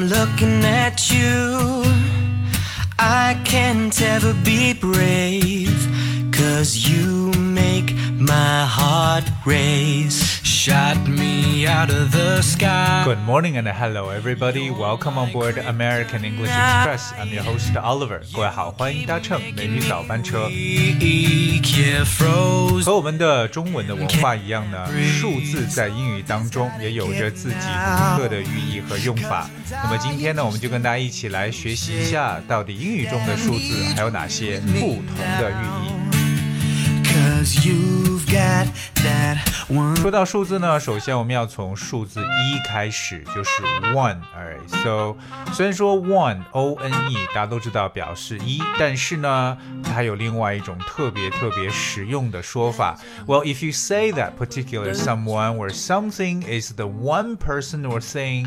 [0.00, 1.82] I'm looking at you.
[3.00, 5.76] I can't ever be brave,
[6.30, 10.27] cause you make my heart race.
[10.58, 13.04] Shot me out of the sky.
[13.04, 14.70] Good morning and hello everybody.
[14.72, 17.12] Welcome on board American English Express.
[17.16, 18.22] I'm your host Oliver.
[18.34, 20.48] 各位好，欢迎搭乘美女早班车。
[22.84, 24.84] 和我们的中文的文化一样呢，
[25.20, 29.48] 数字在英语当中也有着自己独特的寓意和用法。
[29.70, 35.92] 那么今天呢，我们就跟大家一起来学习一下，到底英语中的数字还有哪些不同的寓意。
[38.27, 38.67] Cause you've got
[39.03, 39.37] that
[39.69, 39.95] one.
[39.95, 45.15] 说到数字呢，首先我们要从数字一开始，就是 one。Alright, so
[45.53, 52.97] 虽然说 one o n e 大家都知道表示一，但是呢，它还有另外一种特别特别实用的说法。
[53.25, 58.45] Well, if you say that particular someone or something is the one person or thing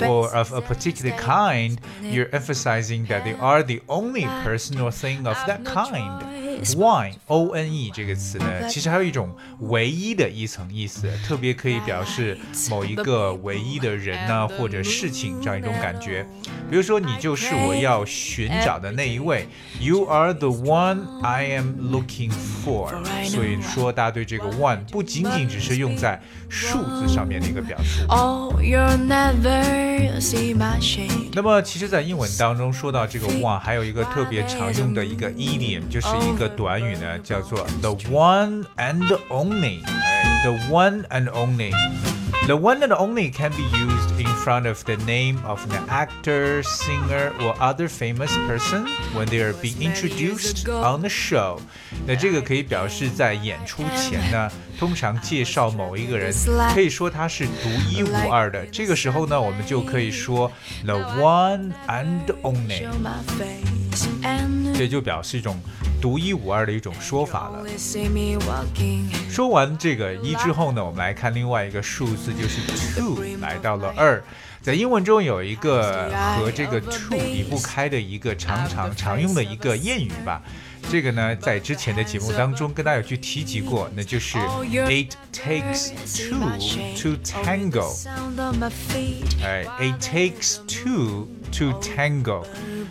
[0.00, 5.26] or of a particular kind, you're emphasizing that they are the only person or thing
[5.26, 6.45] of that kind.
[6.75, 12.37] One o n e 这个词呢，其实还有一种唯一的一层意思，特别可以表示
[12.69, 16.25] 某一个唯一的人呢或者事情这样一种感觉。
[16.69, 19.47] 比如说，你就是我要寻找的那一位
[19.79, 22.89] ，You are the one I am looking for。
[23.25, 28.05] 所以说，大家对这个 one 不仅仅只是用在数字上面的一个表述。
[28.09, 31.29] Oh, you'll never see my shade.
[31.33, 39.84] 那么，其实，在英文当中说到这个 one，还有一个特别常用的一个 idiom，就是一个短语呢，叫做 the one and only。
[39.84, 45.64] 哎，the one and only。The one and only can be used in front of the name of
[45.70, 51.60] an actor, singer, or other famous person when they are being introduced on the show.
[52.04, 56.34] 那这个可以表示在演出前呢，通常介绍某一个人，
[56.74, 58.66] 可以说他是独一无二的。
[58.66, 60.50] 这个时候呢，我们就可以说
[60.84, 65.56] the one and only， Show my face and 这就表示一种
[66.01, 67.65] 独一无二的一种说法了。
[69.29, 72.61] 说完这个一之后呢，我们来看另外一个数字，就是
[72.99, 74.23] two，来到了二。
[74.61, 80.41] 在英文中有一个和这个 two 离不开的一个常常常用的一个谚语吧。
[80.89, 86.39] 这个呢，在之前的节目当中跟大家有去提及过，那就是 it takes two
[86.95, 87.93] to tango
[89.43, 92.45] 哎，it takes two to tango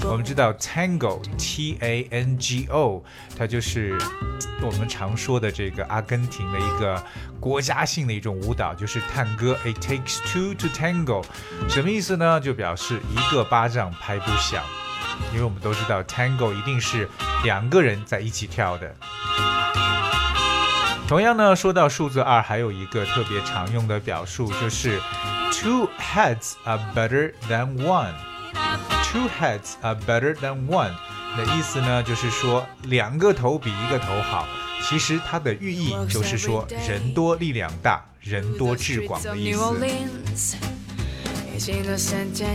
[0.05, 3.03] 我们知道 tango，TANGO
[3.37, 3.99] 它就是
[4.61, 7.03] 我们常说的这个阿根廷的一个
[7.41, 11.25] 国家性的一种舞蹈，就是探戈，it takes two to tango
[11.69, 12.39] 什么意思呢？
[12.39, 14.63] 就表示一个巴掌拍不响。
[15.33, 17.09] 因为我们都知道 tango 一定是
[17.45, 18.95] 两个人在一起跳的。
[21.09, 25.01] 同样呢，说到数字二，还有一个特别常用的表述，就是
[25.53, 28.13] two heads are better than one。
[29.13, 30.93] Two heads are better than one
[31.37, 34.47] 的意思呢，就是说两个头比一个头好。
[34.83, 39.53] 其实它的寓意就是说人多力量大，人多志广的意
[40.35, 40.57] 思。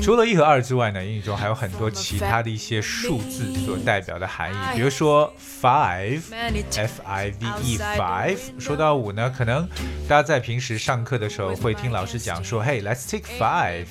[0.02, 8.38] 除了一和二之外呢，英语中还有很多其他的一些数字所代表的含义，比如说 five，f i v e five。
[8.60, 9.68] 说到五呢，可能
[10.08, 13.86] 大家在平时上课的时候会听老师讲说，，Hey, let's take five。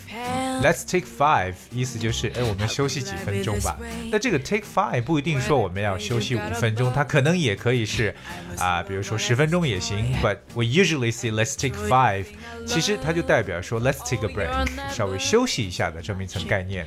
[0.62, 3.78] Let's take five，意思就是，哎，我们休息几分钟吧。
[4.10, 8.14] 那这个 take five 不一定说我们要休息五分钟，它可能也可以是，
[8.58, 10.14] 啊、比如说十分钟也行。
[10.22, 12.26] But we usually say let's take five，
[12.66, 14.50] 其实它就代表说 let's take a break，
[15.00, 16.86] 稍微休息一下的这么一层概念。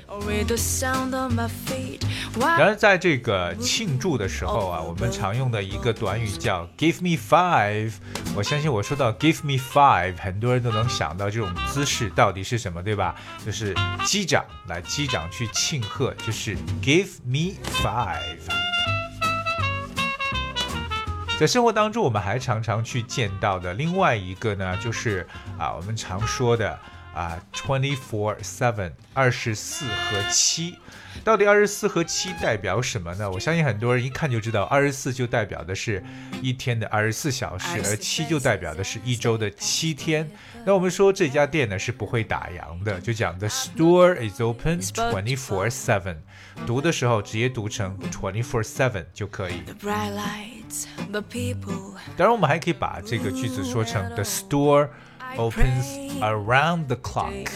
[2.35, 7.91] 然而，在这个庆祝的时候啊，我们常用的一个短语叫 “give me five”。
[8.35, 13.15] 我相信我说到 “give me five”，很多人都能想到这种姿势到底是什么，对吧？
[13.43, 13.73] 就是
[14.05, 18.13] 击掌，来击掌去庆贺，就是 “give me five”。
[21.39, 25.27] 在生活当中，我们还常常去见到的另外一个呢，就是
[25.57, 26.77] 啊，我们常说的
[27.13, 30.75] 啊，twenty four seven，二十四和七。
[31.23, 33.29] 到底二十四和七代表什么呢？
[33.29, 36.03] 我相信很多人一看就知道，二十四就代表的是
[36.41, 40.27] 一天的二十四小时，而七就代表的是一周的七天。
[40.65, 46.17] 那我们说这家店呢是不会打烊的，就讲 The store is open twenty four seven。
[46.65, 49.61] 读的时候直接读成 twenty four seven 就可以。
[52.17, 54.89] 当然，我们还可以把这个句子说成 The store
[55.36, 55.84] opens
[56.20, 57.48] around the clock。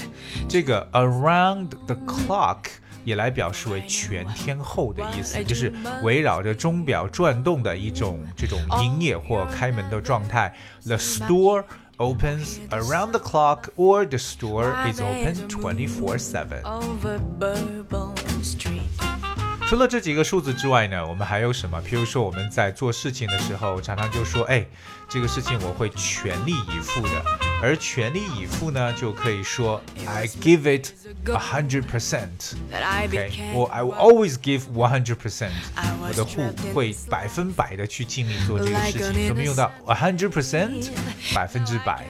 [0.49, 2.59] 这个 around the clock
[3.05, 5.73] 也来表示为全天候的意思，就是
[6.03, 10.55] 围绕着钟表转动的一种这种营业或开门的状态。
[10.85, 11.64] The store
[11.99, 16.62] opens around the clock or the store is open 24/7.
[16.62, 18.82] Over Bourbon Street.
[19.69, 21.81] 除了这几个数字之外呢，我们还有什么？
[21.81, 24.67] 比如说我们在做事情的时候，常常就说，哎，
[25.09, 27.45] 这个事情我会全力以赴的。
[27.62, 30.92] 而全力以赴呢，就可以说 I give it
[31.25, 32.54] a hundred percent。
[32.71, 35.51] OK，became 我 I will always give one hundred percent。
[36.00, 36.44] 我的户
[36.74, 39.30] 会百分百的去尽力做这个事情。
[39.30, 40.89] 我们用到 a hundred percent，
[41.33, 42.06] 百分之百。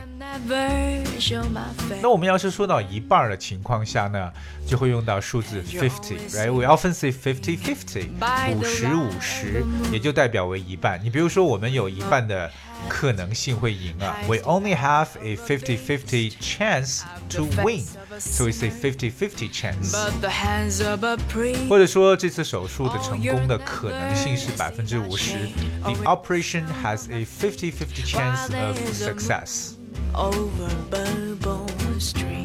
[2.01, 4.31] 那我们要是说到一半的情况下呢，
[4.67, 8.09] 就会用到数字 fifty，right？We often say fifty-fifty，
[8.53, 10.99] 五十五十，也就代表为一半。
[11.01, 12.51] 你比如说，我们有一半的
[12.88, 19.92] 可能性会赢啊，We only have a fifty-fifty chance to win，so we say fifty-fifty chance。
[19.92, 25.34] But the hands of a priest 或者说这次手术的成功的可能性是百分之五十，
[25.82, 29.74] The operation has a fifty-fifty chance of success。
[30.14, 32.35] over Bourbon Street.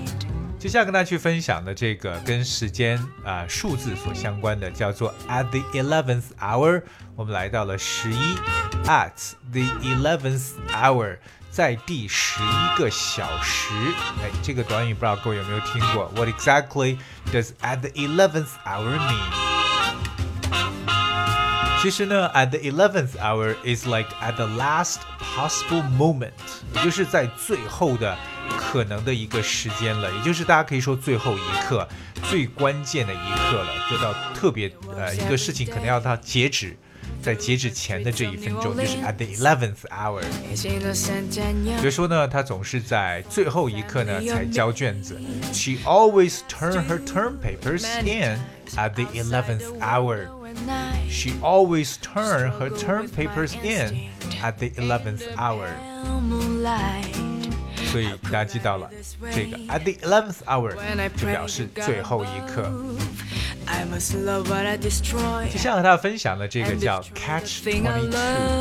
[0.63, 6.81] 接下来跟大家去分享的这个跟时间啊、数字所相关的，叫做 at the eleventh hour，
[7.17, 8.37] 我们来到了十一
[8.85, 11.19] ，at the eleventh hour，
[11.51, 13.75] 在第十一个小时。
[14.23, 16.97] 哎，这个短语不知道各位有没有听过？What exactly
[17.33, 19.52] does at the eleventh hour mean？
[21.82, 26.32] 其实呢，at the eleventh hour is like at the last possible moment，
[26.74, 28.18] 也就是在最后的
[28.58, 31.88] 可能的一个时间了，也就是大家可以说最后一刻、
[32.24, 36.76] 最关键的一刻了，就到特别呃一个事情可能要到截止，
[37.22, 40.24] 在截止前的这一分钟，就是 at the eleventh hour。
[40.52, 41.92] It's innocent and 所以 young.
[41.92, 45.22] 说呢，他总是在最后一刻呢才交卷子。
[45.54, 48.40] She always turn her term papers in
[48.76, 50.28] at the eleventh hour.
[50.62, 54.10] When I She always turn her term papers in
[54.42, 55.68] at the eleventh hour.
[56.04, 57.16] feel moonlight.
[57.92, 58.90] 所以大家记到了，
[59.34, 62.72] 这个 at the eleventh hour When I 就 pray 表示 to God 最后一刻。
[63.66, 65.50] I must love what I destroy.
[65.52, 68.18] 接下来和大家分享的这个叫 Catch Twenty Two，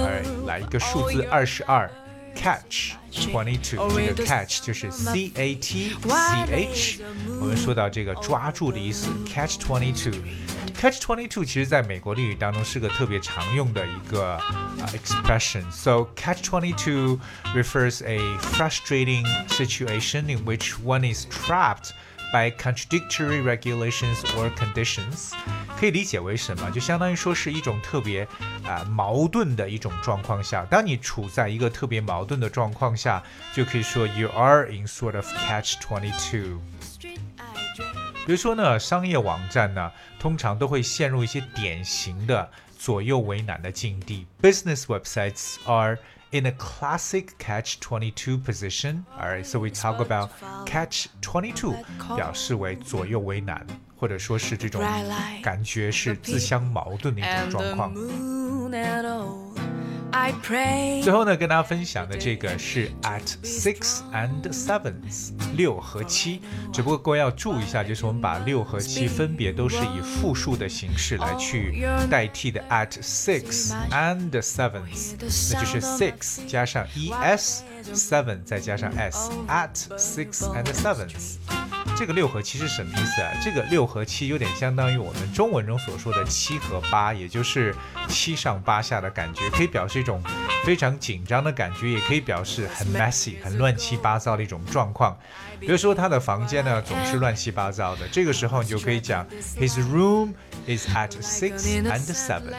[0.06, 1.90] 哎，来一个数字二十二
[2.34, 7.00] ，Catch Twenty Two，这个 Catch 就是 C A T C H，
[7.40, 17.18] 我们说到这个抓住的意思，Catch Twenty Two。Catch twenty two 其实在美国俚语当中是个特别常用的一个啊、expression。So catch twenty two
[17.54, 21.92] refers a frustrating situation in which one is trapped
[22.31, 25.31] by contradictory regulations or conditions，
[25.77, 26.69] 可以理解为什么？
[26.71, 28.27] 就相当于说是一种特别
[28.63, 30.65] 啊、矛盾的一种状况下。
[30.69, 33.21] 当你处在一个特别矛盾的状况下，
[33.53, 36.59] 就可以说 you are in sort of catch twenty two。
[38.25, 44.27] 比如说呢，商业网站呢，通常都会陷入一些典型的左右为难的境地。
[44.41, 45.97] Business websites are
[46.32, 49.04] in a classic catch-22 position.
[49.18, 50.30] Alright, so we talk about
[50.66, 51.74] catch-22，
[52.16, 53.66] 表示为左右为难，
[53.96, 54.82] 或者说是这种
[55.42, 59.49] 感觉是自相矛盾的一种 And 状 the 况。
[61.02, 66.40] 最后呢，跟大家分享的这个是 at six and sevens，六和七。
[66.72, 75.14] 只不过各位要注意一下，就是我们把六和七分别都是以复数的形式来去代替的 at six and sevens，
[75.52, 76.86] 那就是 six 加上
[77.22, 81.36] es，seven 再加上 s，at six and sevens。
[82.01, 83.31] 这个六和七是什么意思啊？
[83.43, 87.75] 这个六和七有点相当于我们中文中所说的七和八，也就是
[88.07, 90.19] 七上八下的感觉，可以表示一种
[90.65, 95.15] 非常紧张的感觉，也可以表示很 messy、很乱七八糟的一种状况。
[95.59, 99.23] 比如说他的房间呢总是乱七八糟的，这个时候你就可以讲
[99.59, 100.33] His room
[100.65, 102.55] is at six and seven.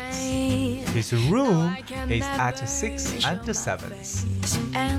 [0.95, 1.75] His room
[2.09, 4.25] is at six and sevens.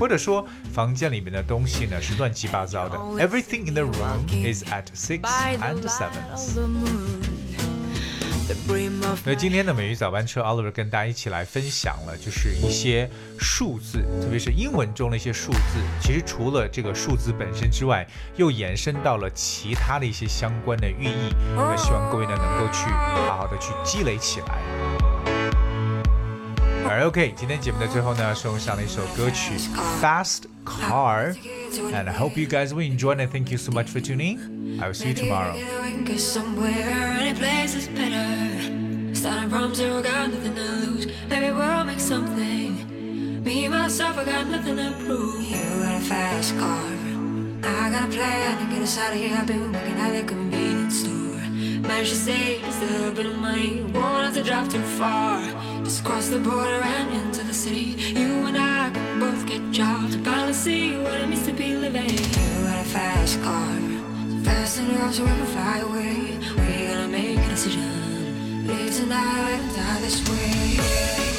[0.00, 2.98] 或者说房间里面的东西呢是乱七八糟的。
[3.24, 5.20] Everything in the room is at six
[5.60, 5.82] and
[9.06, 13.08] of 那今天的美语早班车，Oliver 跟大家一起来分享了，就是一些
[13.38, 15.58] 数字，特别是英文中的一些数字。
[16.02, 21.34] 其实除了这个数字本身之外，又延伸到了其他的一些相关的寓意。
[21.56, 22.84] 那希望各位呢能够去
[23.26, 24.58] 好好的去积累起来。
[26.93, 29.53] 而 OK，今天节目的最后呢，送上了一首歌曲《
[30.01, 34.39] Fast Car》，and I hope you guys will enjoy and thank you so much for tuning.
[34.81, 35.53] I will see you tomorrow.
[35.53, 39.13] Maybe we can get somewhere, any place is better.
[39.13, 41.07] Starting from zero, got nothing to lose.
[41.29, 43.43] Maybe we'll make something.
[43.43, 45.41] Me, myself, I got nothing to prove.
[45.41, 46.83] You got a fast car.
[47.63, 49.35] I got a plan to get us out of here.
[49.35, 51.12] I've been working at the convenience store.
[51.94, 53.80] To save just a little bit of money.
[53.94, 55.40] Won't have to drive too far.
[55.84, 57.96] Just cross the border and into the city.
[58.12, 60.14] You and I could both get jobs.
[60.16, 62.10] Finally see what it means to be living.
[62.10, 63.78] You got a fast car.
[64.44, 66.38] Fast enough so we can fly away.
[66.58, 68.66] We're gonna make a decision.
[68.66, 71.33] Live tonight, die this way.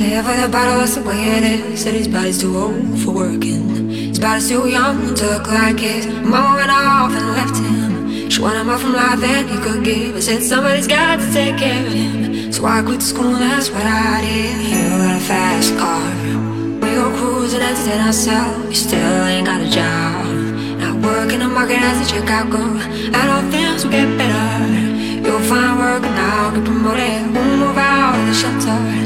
[0.00, 1.82] Live with a bottle, that's the way it is.
[1.82, 3.90] Said his body's too old for working.
[3.90, 6.06] His body's too young to look like his.
[6.06, 8.30] Mama went off and left him.
[8.30, 10.16] She wanted more from life than he could give.
[10.16, 12.50] I said somebody's got to take care of him.
[12.50, 14.72] So I quit school, that's what I did.
[14.72, 16.08] You got a fast car.
[16.80, 18.68] We go cruising, entertain ourselves.
[18.70, 20.24] You still ain't got a job.
[20.80, 22.80] Not working the market as a girl.
[23.12, 25.28] I know things will get better.
[25.28, 27.36] You'll find work and I'll get promoted.
[27.36, 28.99] We'll move out of the shelter.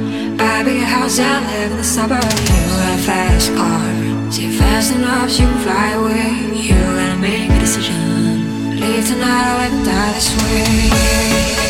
[0.65, 2.41] Buy a house and live in the suburbs.
[2.41, 4.33] You got a fast car.
[4.33, 6.57] See fast enough so you can fly away.
[6.57, 8.81] You gotta make a decision.
[8.81, 11.64] Leave tonight or let die this way.